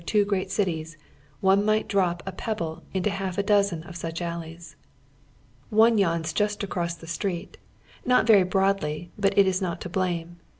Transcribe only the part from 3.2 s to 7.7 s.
a dozen Bueb alleys. One yawns just across the street;